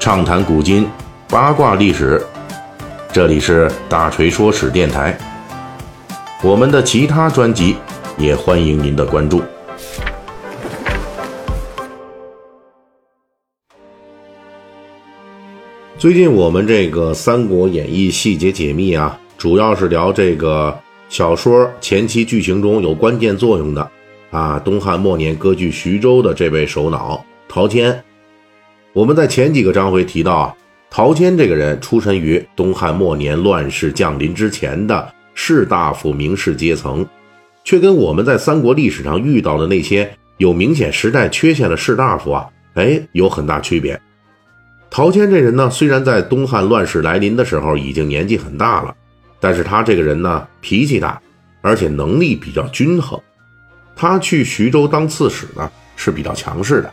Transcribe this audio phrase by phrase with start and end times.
[0.00, 0.88] 畅谈古今，
[1.28, 2.24] 八卦历史。
[3.12, 5.16] 这里是大锤说史电台。
[6.42, 7.76] 我们的其他专辑
[8.16, 9.42] 也欢迎您的关注。
[15.98, 20.74] 最近我们这个《三国演义》细节解密啊，主要是聊这个
[21.10, 23.90] 小说前期剧情中有关键作用的
[24.30, 28.02] 啊，东汉末年割据徐州的这位首脑陶谦。
[28.92, 30.56] 我们在前几个章回提到啊，
[30.90, 37.06] 陶谦这个人出身于东汉末年乱世降临之前的士大夫名士阶层，
[37.62, 44.00] 却跟我们在三国历史上遇到的那些有明显时代缺陷的士大夫啊，哎，有很大区别。
[44.90, 48.92] 陶谦这人呢，虽然在东汉乱世来临的时候已经年纪很大了，
[49.38, 51.22] 但是他这个人呢，脾气大，
[51.60, 53.16] 而且能力比较均衡。
[53.94, 56.92] 他去徐州当刺史呢，是比较强势的。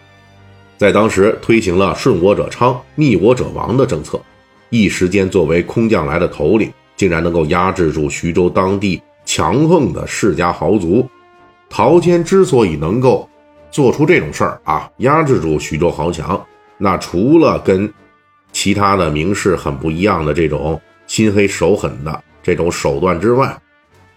[0.77, 4.21] 在当时推行了顺我者昌，逆我者亡的政策，
[4.69, 11.07] 一时间作为空降来的头领，竟然能够压制住徐州当地强横的世家豪族。
[11.69, 13.27] 陶谦之所以能够
[13.71, 16.41] 做出这种事儿啊，压制住徐州豪强，
[16.77, 17.91] 那除了跟
[18.53, 23.59] 其他的名士很不一样的这种心黑手狠的这种手段之外，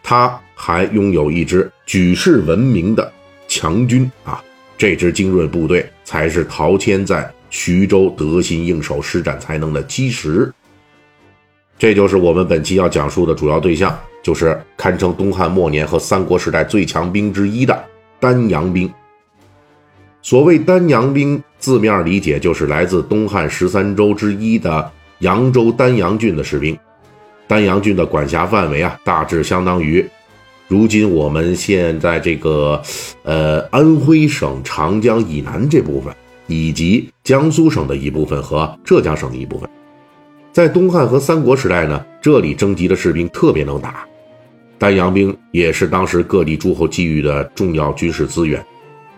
[0.02, 3.10] 他还拥有一支举世闻名的
[3.48, 4.42] 强军啊。
[4.80, 10.50] 这支精锐部队才是陶谦在徐州得心应手、施展才能的基石。
[11.78, 17.78] 这就是我们本期要讲述的主要对象，就是堪称东汉末年和三国时代最强兵之一的
[18.18, 18.90] 丹阳兵。
[20.22, 26.74] 所谓丹阳兵，字面理解就是来自东汉十三州之一的扬州丹阳郡的士兵。
[27.46, 30.02] 丹阳郡的管辖范围啊，大致相当于。
[30.70, 32.80] 如今我们现在这个，
[33.24, 36.14] 呃，安徽省长江以南这部分，
[36.46, 39.68] 以及江苏省的一部分和浙江省的一部分，
[40.52, 44.06] 在东汉和三国时代呢，这里征集的士兵特别能打，
[44.78, 48.64] 丹阳兵也是当时各地诸侯觊觎的重要军事资源，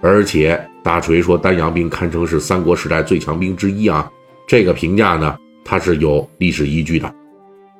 [0.00, 4.10] 而且大锤说丹阳兵堪称是三国时代最强兵之一啊，
[4.48, 7.14] 这个评价呢，它是有历史依据的。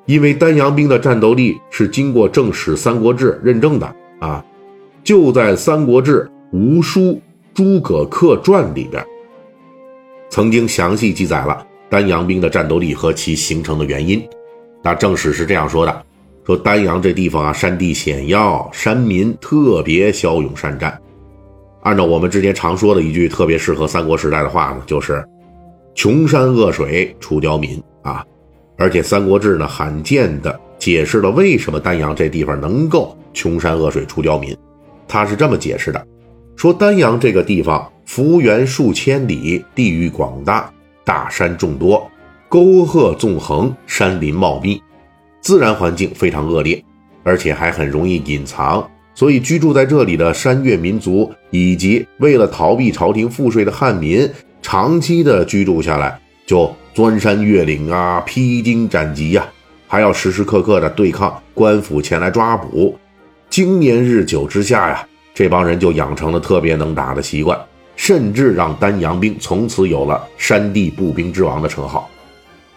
[0.05, 4.43] 因为丹阳兵的战斗力是经过正史《三国志》认证的啊，
[5.03, 7.21] 就在《三国志·吴书
[7.53, 9.05] 诸葛恪传》里边，
[10.29, 14.21] 曾经详细记载了丹阳兵的战斗力和其形成的原因。
[14.81, 16.03] 那正史是这样说的：
[16.45, 20.99] 说丹阳这地方啊，山地险要，山民特别骁勇善战。
[21.83, 25.23] 按照我们之前常说的一句特别适合三国时代的话呢，就是
[25.95, 28.25] “穷山恶水出刁民”啊。
[28.83, 34.53] 而且《三国志》呢，罕见的解释了为什么丹阳这地方能够穷山恶水出刁民。
[35.07, 36.05] 他是这么解释的：
[36.57, 40.69] 说丹阳这个地方幅员数千里，地域广大，
[41.05, 42.05] 大山众多，
[42.49, 44.81] 沟壑纵横，山林茂密，
[45.39, 46.83] 自然环境非常恶劣，
[47.23, 48.85] 而且还很容易隐藏。
[49.15, 54.29] 所以居住在这里的山越民族，以及为了逃避朝廷赋税的汉民，
[54.61, 56.69] 长期的居住下来就。
[56.93, 59.43] 钻山越岭啊，披荆斩棘呀，
[59.87, 62.95] 还要时时刻刻的对抗官府前来抓捕，
[63.49, 67.59] 经年日久之下呀，这帮人就养成了特别能打的习惯，
[67.95, 72.07] 甚至让丹阳兵从此有了“山地步兵之王”的称号。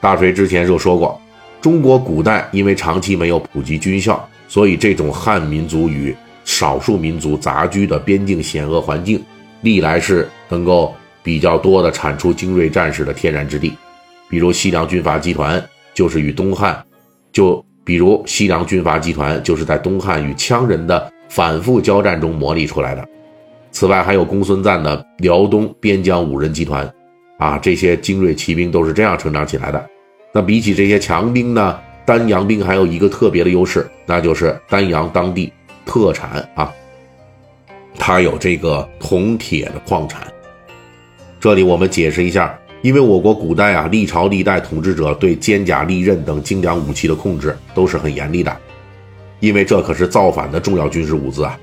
[0.00, 1.20] 大锤之前就说过，
[1.60, 6.16] 中国古代因为长期没有普及军校，所以这种汉民族与
[6.46, 9.22] 少数民族杂居的边境险恶环境，
[9.60, 13.74] 历来是能够比较多的产出精锐战士的天然之地。
[14.28, 15.64] 比如西凉军阀集团
[15.94, 16.84] 就是与东汉，
[17.32, 23.06] 就比如西凉军阀集团就是在东汉与羌人的反复交战中磨砺出来的。
[23.70, 26.90] 此外，还有公孙瓒的辽东边疆五人集团，
[27.38, 29.86] 啊，这些精锐骑兵都是这样成长起来的。
[30.32, 35.52] 那比起这些强兵呢，丹阳兵还有一个特别的优势，那就是丹阳当地
[35.84, 36.72] 特产啊，
[37.98, 40.26] 它有这个铜铁的矿产。
[41.38, 42.58] 这里我们解释一下。
[42.82, 48.56] 因为我国古代啊，历朝历代统治者对坚甲利刃等精良武器的控制都是很严厉的，
[49.40, 51.58] 因为这可是造反的重要军事物资啊。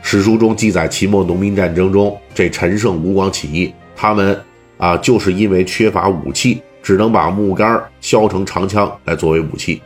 [0.00, 4.40] 史书中记载，秦末农民战争中，这陈胜吴广起义，他们
[4.78, 9.82] 啊就是因为缺乏武器，只能把木杆削成长枪来作为武器。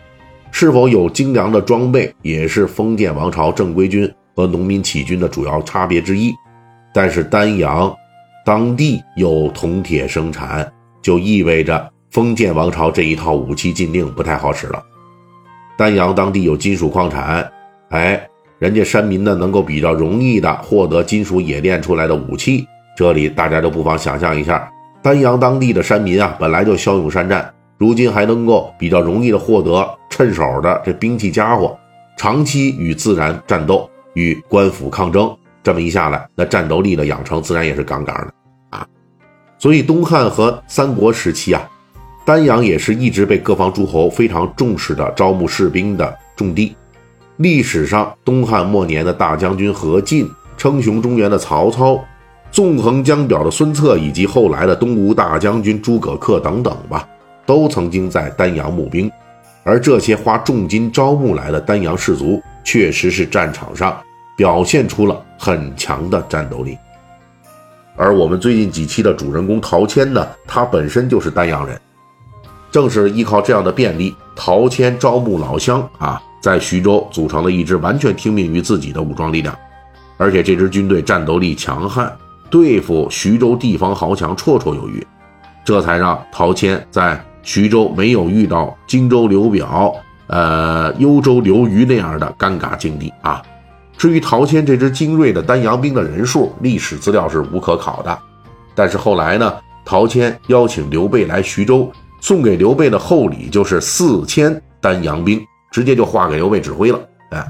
[0.53, 6.33] 是否有精良的装备，也是封建王朝正规军和农民起义军的主要差别之一。
[6.95, 7.93] 但是丹阳。
[8.45, 14.83] 当地有铜铁生产，就意味着封建王朝这一套武器禁令不太好使了。
[15.79, 17.49] 丹阳当地有金属矿产，
[17.91, 18.21] 哎，
[18.59, 22.67] 人家山民呢能够比较容易的获得金属冶炼出来的武器。
[22.97, 24.71] 这里大家都不妨想象一下，
[25.03, 31.79] 丹阳当地的山民啊，本来就骁勇善战，如今还能够比较容易的获得趁手的这兵器家伙，
[32.17, 38.35] 长期与自然战斗，与官府抗争，这么一下来，那战斗力的养成自然也是杠杠的
[38.71, 38.87] 啊。
[39.59, 41.63] 所以东汉和三国时期啊，
[42.25, 46.75] 丹阳也是一直被各方诸侯非常重视的招募士兵的重地。
[47.37, 51.99] 历史上，东汉末年的大将军何进，称雄中原的曹操。
[52.51, 57.09] 纵横江表的孙策，以及后来的东吴大将军诸葛恪等等吧，
[57.47, 59.11] 都曾经在丹阳募兵，
[59.65, 63.99] 而这些花重金招募来的丹阳士卒，确实是战场上
[64.37, 66.77] 表现出了很强的战斗力。
[67.97, 71.79] 而我们最近几期的主人公陶谦呢，他本身就是丹阳人，
[72.71, 79.55] 正是依靠这样的便利，陶谦招募老乡啊，在徐州组成了一支完全听命于自己的武装力量，
[80.17, 82.11] 而且这支军队战斗力强悍。
[82.51, 85.07] 对付徐州地方豪强绰绰有余，
[85.65, 89.95] 这才让陶谦在徐州没有遇到荆州刘表、
[90.27, 93.43] 呃幽州刘虞那样的尴尬境地啊。
[94.03, 98.19] 至于陶谦这支精锐的丹阳兵的人数，历史资料是无可考的。
[98.75, 99.55] 但是后来呢，
[99.85, 101.89] 陶谦邀请刘备来徐州，
[102.21, 105.41] 送给刘备的厚礼就是四千丹阳兵，
[105.71, 106.99] 直接就划给刘备指挥了。
[107.31, 107.47] 哎，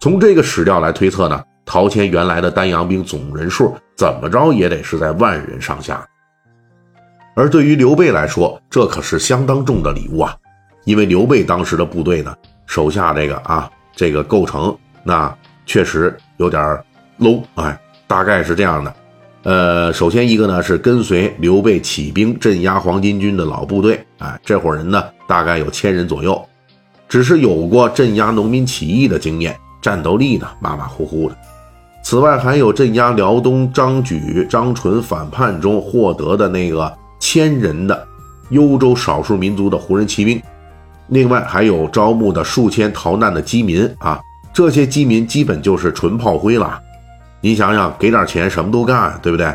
[0.00, 1.40] 从这个史料来推测呢。
[1.64, 6.04] 陶谦原来的丹阳兵总人数怎么着也得是在万人上下，
[7.36, 10.34] 而对于刘备来说，这可是相当重的礼物啊！
[10.84, 12.34] 因为刘备当时的部队呢，
[12.66, 15.32] 手下这个啊，这个构成那
[15.66, 16.62] 确实有点
[17.18, 18.94] low，哎，大概是这样的。
[19.44, 26.40] 呃，首先一个呢是跟随刘备起兵镇压黄巾军的老部队，哎，这伙人呢大概有千人左右，
[27.08, 31.36] 只是有过镇压农民起义的经验，战斗力呢马马虎虎的。
[32.04, 38.06] 此外，还有镇压辽东张举、张纯反叛中获得的那个千人的
[38.50, 40.42] 幽州少数民族的胡人骑兵，
[41.08, 44.20] 另外还有招募的数千逃难的饥民啊，
[44.52, 46.80] 这些饥民基本就是纯炮灰了。
[47.40, 49.52] 你想想，给点钱什么都干，对不对？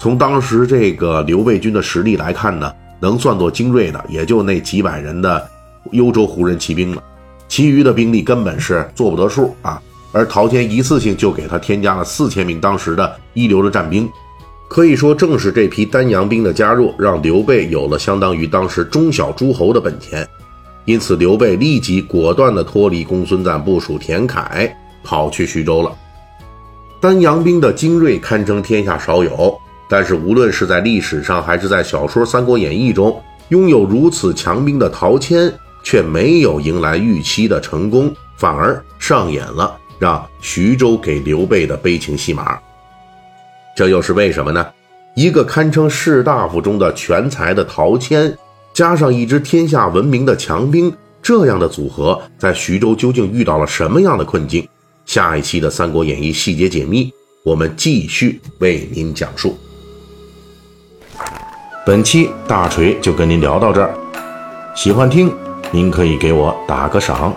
[0.00, 5.46] 从当时这个刘备军的实力来看呢，能算作精锐的也就那几百人的
[5.92, 7.02] 幽州胡人骑兵了，
[7.46, 9.80] 其余的兵力根本是做不得数啊。
[10.12, 14.08] 而陶谦一次性就给他添加了四千名当时的一流的战兵，
[14.70, 20.26] 可以说正是这批丹阳兵的加入，让刘备有了相当于当时中小诸侯的本钱。
[20.88, 24.74] 因此，刘备立即果断地脱离公孙瓒部署田楷，
[25.04, 25.94] 跑去徐州了。
[26.98, 29.54] 丹阳兵的精锐堪称天下少有，
[29.86, 35.52] 但是无论是在历史上还是在小说《三国演义》中，拥有如此强兵的陶谦
[35.82, 39.76] 却没有迎来预期的成功，反而上演了。
[39.98, 42.58] 让徐州给刘备的悲情戏码，
[43.76, 44.66] 这又是为什么呢？
[45.14, 48.34] 一个堪称士大夫中的全才的陶谦，
[48.72, 54.66] 加上一支天下闻名的强兵，这样的组合在徐州究竟遇到了什么样的困境？
[55.04, 57.12] 下一期的《三国演义》细节解密，
[57.42, 59.58] 我们继续为您讲述。
[61.86, 63.94] 本期大锤就跟您聊到这儿，
[64.76, 65.32] 喜欢听
[65.72, 67.34] 您可以给我打个赏。